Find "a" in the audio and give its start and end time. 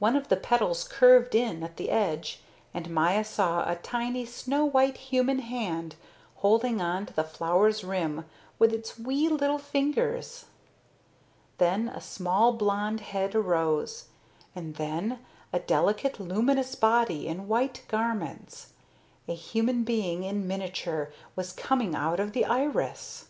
3.70-3.76, 11.88-12.00, 15.52-15.60, 19.28-19.34